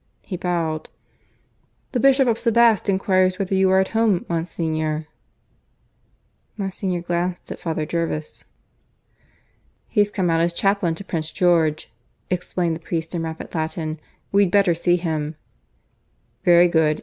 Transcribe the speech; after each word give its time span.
He 0.23 0.35
bowed. 0.35 0.89
"The 1.91 1.99
Bishop 1.99 2.27
of 2.27 2.39
Sebaste 2.39 2.89
enquires 2.89 3.37
whether 3.37 3.53
you 3.53 3.69
are 3.69 3.79
at 3.79 3.89
home, 3.89 4.25
Monsignor?" 4.27 5.05
Monsignor 6.57 7.01
glanced 7.01 7.51
at 7.51 7.59
Father 7.59 7.85
Jervis. 7.85 8.43
"He's 9.87 10.09
come 10.09 10.31
out 10.31 10.41
as 10.41 10.53
chaplain 10.53 10.95
to 10.95 11.03
Prince 11.03 11.29
George," 11.29 11.93
explained 12.31 12.75
the 12.75 12.79
priest 12.89 13.13
in 13.13 13.21
rapid 13.21 13.53
Latin. 13.53 13.99
"We'd 14.31 14.49
better 14.49 14.73
see 14.73 14.95
him." 14.95 15.35
"Very 16.43 16.67
good.. 16.67 16.99